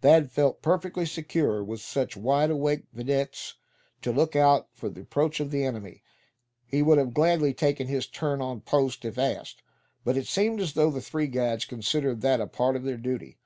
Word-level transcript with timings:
Thad 0.00 0.32
felt 0.32 0.62
perfectly 0.62 1.06
secure 1.06 1.62
with 1.62 1.80
such 1.80 2.16
wide 2.16 2.50
awake 2.50 2.86
videttes 2.92 3.54
to 4.02 4.10
look 4.10 4.34
out 4.34 4.66
for 4.72 4.88
the 4.88 5.02
approach 5.02 5.38
of 5.38 5.52
the 5.52 5.62
enemy. 5.64 6.02
He 6.66 6.82
would 6.82 6.98
have 6.98 7.14
gladly 7.14 7.54
taken 7.54 7.86
his 7.86 8.08
turn 8.08 8.42
on 8.42 8.62
post 8.62 9.04
if 9.04 9.16
asked; 9.16 9.62
but 10.04 10.16
it 10.16 10.26
seemed 10.26 10.60
as 10.60 10.72
though 10.72 10.90
the 10.90 11.00
three 11.00 11.28
guides 11.28 11.64
considered 11.66 12.20
that 12.22 12.40
a 12.40 12.48
part 12.48 12.74
of 12.74 12.82
their 12.82 12.96
duty. 12.98 13.38